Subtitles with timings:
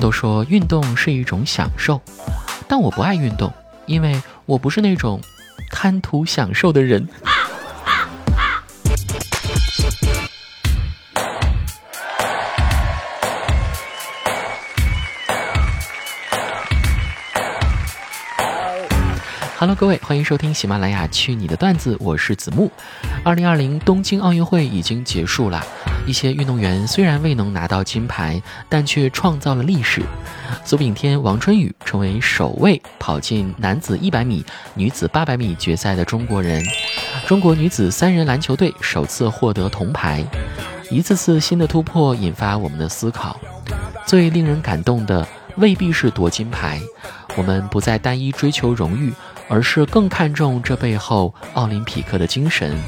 [0.00, 2.00] 都说运动是一种享受，
[2.66, 3.52] 但我不爱运动，
[3.86, 5.20] 因为我不是那种
[5.70, 7.06] 贪图享受的人。
[19.60, 22.72] Hello，各位，欢迎收听喜马拉雅《去你的段子》，我是子木。
[23.22, 25.62] 二零二零东京奥运会已经结束了，
[26.06, 30.00] 一些运动员虽然未能拿到金牌，但却创造了历史。
[30.64, 36.64] 苏炳添、王春雨成为首位跑进男子一百米、女子八百米决赛的中国人。
[37.26, 40.24] 中国女子三人篮球队首次获得铜牌。
[40.90, 43.38] 一次次新的突破引发我们的思考。
[44.06, 46.80] 最令人感动的未必是夺金牌，
[47.36, 49.12] 我们不再单一追求荣誉。
[49.50, 52.80] 而是更看重这背后奥林匹克的精神，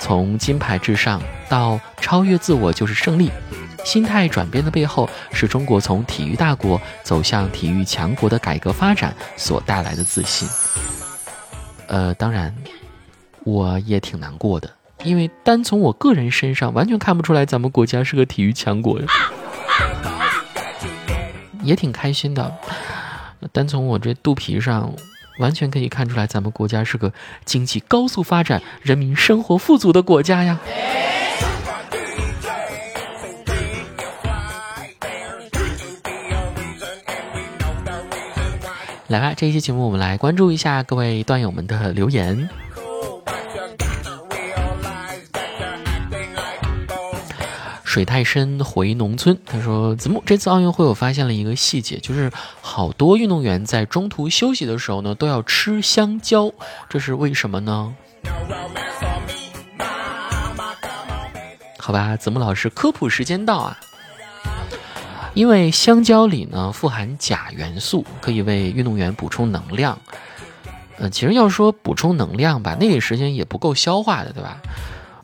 [0.00, 3.30] 从金牌至上到超越自我就是胜利，
[3.84, 10.48] 心态转变的背后是中国从体育大国走向体育强国的改革发展所带来的自信。
[11.88, 12.54] 呃，当然，
[13.44, 14.70] 我也挺难过的，
[15.04, 19.06] 因为单从我个人身上完全看不出来咱们国家是个体育强国呀，
[21.62, 22.50] 也挺开心的，
[23.52, 24.90] 单从我这肚皮上。
[25.38, 27.12] 完全可以看出来，咱们国家是个
[27.44, 30.58] 经济高速发展、人民生活富足的国家呀！
[39.08, 42.48] 来吧，这一期节目我们来关注一下各位段友们的留言。
[47.92, 56.50] 水太深回农村，他说：“子木，这次奥运会我发现了一个细节，就是好多运动员在中途休息的时候呢，都要吃香蕉，
[56.88, 57.94] 这是为什么呢？”
[61.76, 63.78] 好吧，子木老师科普时间到啊！
[65.34, 69.98] 因为香蕉里呢富含钾元素，可以为运动员补充能量。
[70.96, 74.62] 呃，其实要说补充能量吧，那个时间也不够消化的，对吧？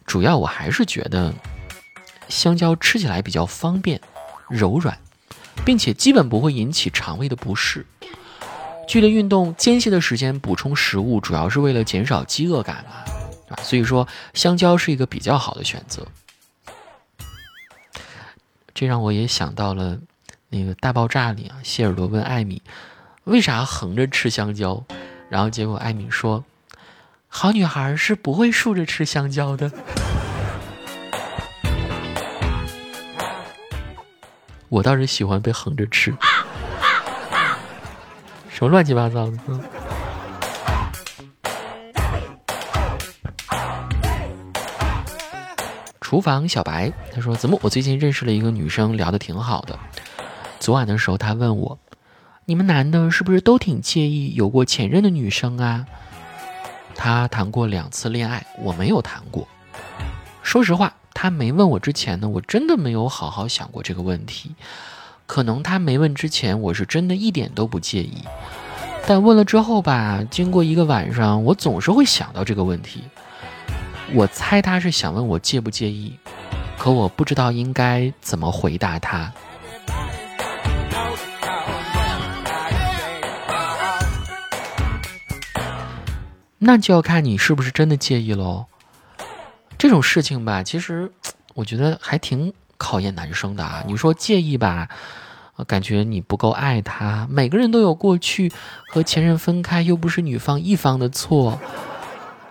[0.04, 1.32] 主要我还是觉得。
[2.28, 4.00] 香蕉吃起来比较方便、
[4.48, 4.98] 柔软，
[5.64, 7.86] 并且基本不会引起肠胃的不适。
[8.86, 13.04] 剧烈运动间歇的时间补充食物，主要是为了减少饥饿感嘛，
[13.46, 13.62] 对吧？
[13.62, 16.06] 所以说香蕉是一个比较好的选择。
[18.72, 19.98] 这让我也想到了
[20.48, 22.62] 那个大爆炸里啊，谢耳朵问艾米
[23.24, 24.84] 为啥横着吃香蕉，
[25.28, 26.44] 然后结果艾米说
[27.28, 29.70] ：“好女孩是不会竖着吃香蕉的。”
[34.70, 36.14] 我倒是喜欢被横着吃，
[38.50, 39.38] 什么乱七八糟的。
[46.00, 47.58] 厨房小白他说：“怎么？
[47.62, 49.78] 我最近认识了一个女生，聊的挺好的。
[50.58, 51.78] 昨晚的时候，她问我，
[52.44, 55.86] 你们男的是不是都挺介意有过前任的女生啊？
[56.94, 59.48] 他谈过两次恋爱，我没有谈过。
[60.42, 64.54] 说实话。”他没问我之前呢，我真的没有好好想过这个问题。
[65.26, 68.22] 可能他没问之前，我是真的一点都不介意。
[69.04, 73.02] 但问了之后吧，经过一个晚上，我总是会想到这个问题。
[74.14, 76.16] 我猜他是想问我介不介意，
[76.78, 79.32] 可我不知道应该怎么回答他。
[86.58, 88.66] 那就要看你是不是真的介意喽。
[89.78, 91.10] 这种事情吧，其实
[91.54, 93.84] 我觉得还挺考验男生的啊。
[93.86, 94.88] 你说介意吧，
[95.68, 97.28] 感觉你不够爱他。
[97.30, 98.52] 每个人都有过去
[98.88, 101.60] 和前任分开，又不是女方一方的错，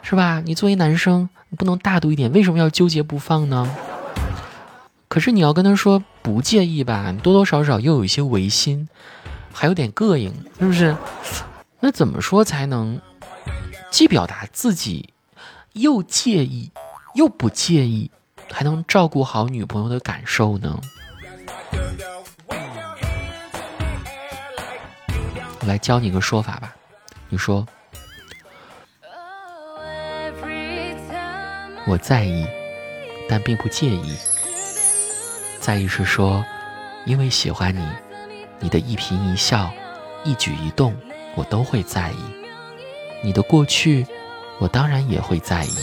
[0.02, 0.42] 是吧？
[0.46, 3.76] 你作为男生，你不能大度一点，为什么要纠结不放呢？
[5.10, 8.88] 可是你要跟他说不介意吧，多多少少又有一些违心，
[9.52, 10.96] 还有点膈应，是不是？
[11.82, 13.02] 那怎么说才能
[13.92, 15.14] 既表达自己
[15.74, 16.72] 又介意？
[17.18, 18.12] 又不介意，
[18.52, 20.80] 还能照顾好女朋友的感受呢。
[25.60, 26.76] 我来教你个说法吧，
[27.30, 27.66] 你说，
[31.88, 32.46] 我在意，
[33.28, 34.16] 但并不介意。
[35.60, 36.46] 在意是说，
[37.08, 37.84] 因为喜欢你，
[38.60, 39.72] 你的一颦一笑、
[40.24, 40.96] 一举一动，
[41.34, 42.20] 我都会在意。
[43.24, 44.06] 你的过去，
[44.60, 45.76] 我当然也会在意。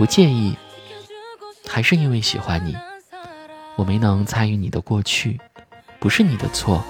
[0.00, 0.56] 不介意，
[1.68, 2.74] 还是因为喜欢你。
[3.76, 5.38] 我没能参与你的过去，
[5.98, 6.82] 不是你的错。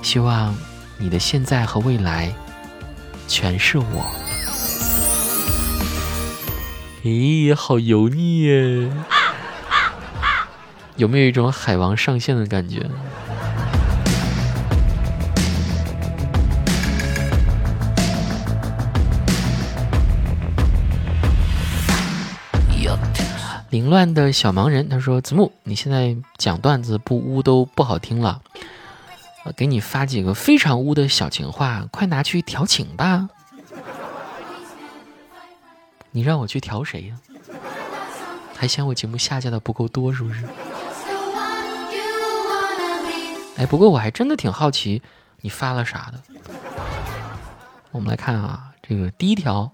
[0.00, 0.56] 希望
[0.96, 2.34] 你的现在和未来，
[3.26, 4.06] 全是我。
[7.04, 8.90] 咦，好油腻耶！
[10.96, 12.88] 有没有一种海王上线的感觉？
[23.70, 28.40] 凌乱的小盲人他说：“子木，你现在讲段子不污都不好听了，
[29.44, 33.28] 我给你发几个非常污的小情话，快拿去调情吧。”
[36.10, 37.16] 你让我去调谁呀？
[38.56, 40.48] 还嫌我节目下架的不够多是不是？
[43.58, 45.02] 哎，不过我还真的挺好奇
[45.42, 46.22] 你发了啥的。
[47.90, 49.70] 我们来看啊，这个第一条，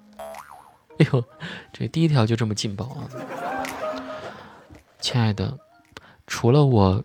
[0.99, 1.25] 哎呦，
[1.73, 3.07] 这第一条就这么劲爆啊！
[5.05, 5.59] 亲爱的，
[6.27, 7.05] 除了我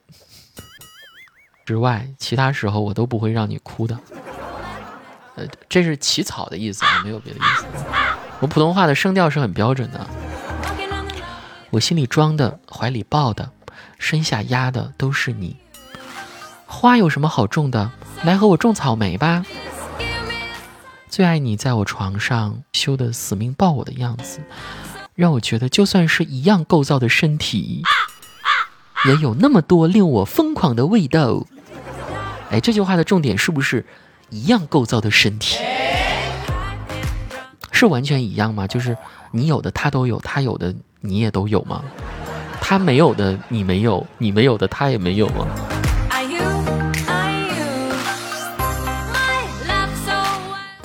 [1.65, 3.99] 之外，其他时候我都不会让你哭的。
[5.35, 7.65] 呃，这是起草的意思啊，没有别的意思。
[8.39, 10.07] 我普通话的声调是很标准的。
[11.71, 13.51] 我心里装的、怀里抱的、
[13.97, 15.57] 身下压的都是你。
[16.67, 17.91] 花有什么好种的？
[18.23, 19.45] 来和我种草莓吧。
[21.09, 24.39] 最爱你在我床上羞得死命抱我的样子，
[25.19, 27.83] 让我觉得就算是一样构造的身体，
[29.05, 31.45] 也有那么多令我疯狂的味道。
[32.51, 33.85] 哎，这句话的重点是不是
[34.29, 35.57] 一样构造的身体？
[37.73, 38.65] 是完全一样吗？
[38.65, 38.95] 就是
[39.31, 41.83] 你有的他都有，他有的你也都有吗？
[42.61, 45.45] 他没有的你没有，你没有的他也没有吗？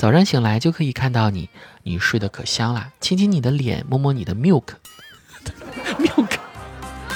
[0.05, 1.49] 早上醒来就可以看到你，
[1.83, 2.91] 你睡得可香啦！
[3.01, 6.29] 亲亲你的脸，摸摸你的 milk，milk。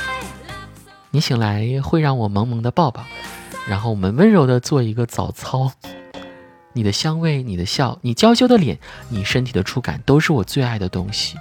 [1.12, 3.04] 你醒来会让我萌萌的抱抱，
[3.68, 5.70] 然后我们温柔的做一个早操。
[6.72, 8.78] 你的香味，你的笑，你娇羞的脸，
[9.10, 11.36] 你身体的触感，都是我最爱的东西。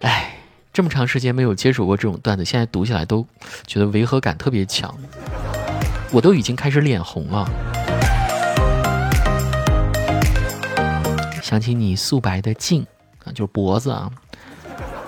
[0.00, 0.36] 哎，
[0.70, 3.26] 这么长时间没有接触过这种段子，现在读起来都
[3.66, 4.94] 觉得违和感特别强，
[6.12, 7.50] 我都已经开始脸红了。
[11.44, 12.86] 想起你素白的颈
[13.22, 14.10] 啊，就是脖子啊，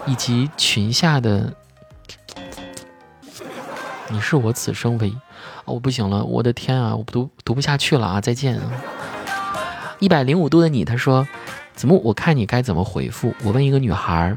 [0.05, 1.51] 以及裙下的，
[4.11, 5.17] 你是我此生唯一。
[5.65, 8.21] 哦，不行了，我的天啊，我读读不下去了啊！
[8.21, 8.71] 再见啊！
[9.99, 11.27] 一百零五度的你，他说，
[11.75, 13.35] 子木，我看你该怎么回复？
[13.43, 14.37] 我问一个女孩，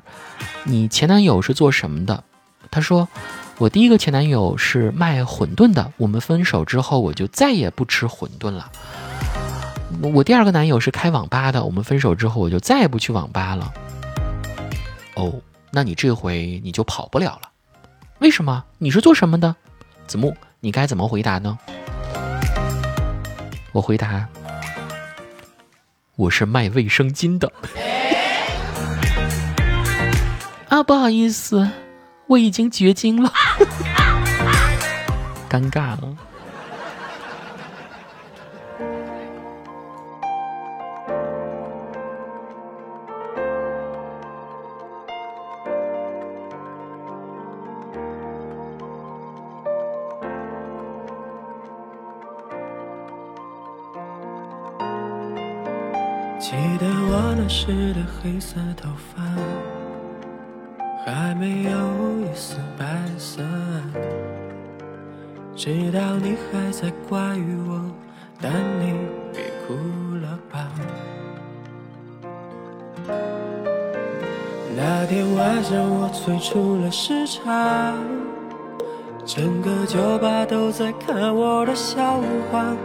[0.63, 2.23] 你前男友是做什么的？
[2.71, 3.09] 她说，
[3.57, 8.71] 我第一个前男友是卖馄饨的，我们分手之后，我就再也不吃馄饨了。
[10.13, 13.73] 我第二个男友是开网吧的，我们分手之后我就再也不去网吧了。
[15.15, 15.33] 哦，
[15.71, 17.49] 那你这回你就跑不了了，
[18.19, 18.63] 为什么？
[18.77, 19.55] 你是做什么的？
[20.07, 21.57] 子木，你该怎么回答呢？
[23.71, 24.25] 我回答，
[26.15, 27.51] 我是卖卫生巾的。
[30.69, 31.69] 啊，不好意思，
[32.27, 33.33] 我已经绝经了，
[35.49, 36.17] 尴尬了。
[56.49, 59.21] 记得我那时的黑色头发，
[61.05, 61.71] 还没有
[62.21, 62.85] 一丝白
[63.19, 63.43] 色。
[65.55, 67.19] 知道你还在怪
[67.67, 67.79] 我，
[68.41, 68.95] 但你
[69.31, 69.75] 别哭
[70.23, 70.67] 了吧。
[74.75, 77.93] 那天晚上我催出了时差，
[79.23, 82.19] 整个酒吧都在看我的笑
[82.51, 82.75] 话。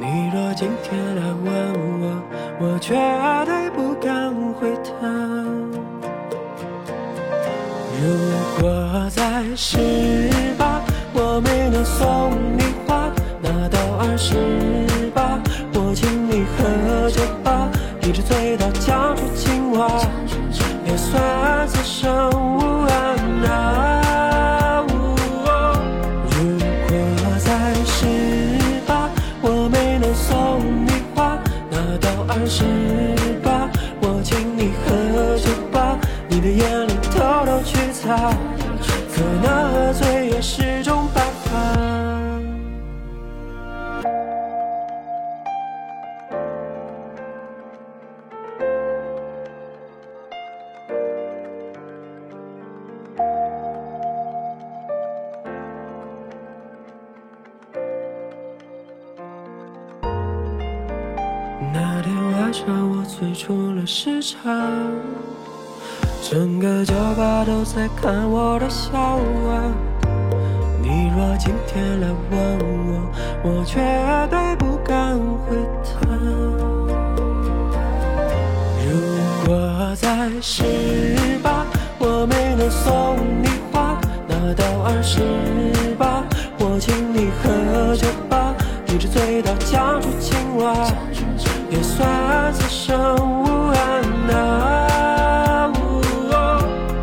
[0.00, 1.46] 你若今天来问
[2.00, 2.22] 我，
[2.60, 2.94] 我绝
[3.44, 4.90] 对不敢回答。
[8.00, 8.04] 如
[8.60, 9.78] 果在十
[10.56, 10.80] 八，
[11.12, 13.10] 我没能送你花，
[13.42, 14.34] 那到二十
[62.66, 64.36] 我醉出了时差，
[66.22, 69.20] 整个酒吧都在看我的笑话。
[70.82, 73.00] 你若今天来问我，
[73.44, 73.78] 我绝
[74.30, 76.06] 对不敢回答。
[78.84, 78.88] 如
[79.46, 80.64] 果在十
[81.42, 81.64] 八，
[81.98, 83.96] 我我没能送你花，
[84.26, 85.20] 那到二十
[85.96, 86.24] 八，
[86.58, 88.08] 我请你喝酒
[88.98, 90.74] 吧，一直醉到讲出青蛙，
[91.70, 95.72] 也算此生无憾呐。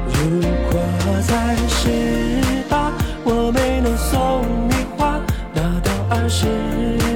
[0.07, 0.81] 如果
[1.25, 2.91] 在十八，
[3.23, 5.21] 我没能送你花，
[5.53, 6.47] 那到二十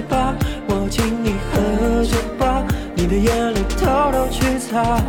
[0.07, 0.33] 八，
[0.67, 1.59] 我请你喝
[2.05, 2.63] 酒吧，
[2.95, 5.01] 你的眼泪偷偷去擦，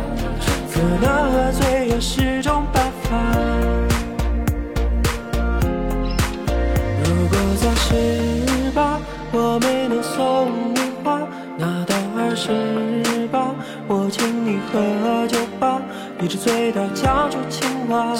[14.51, 15.81] 你喝酒吧，
[16.19, 18.13] 一直醉到讲出青蛙，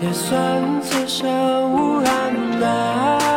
[0.00, 1.28] 也算此生
[1.70, 3.31] 无憾呐。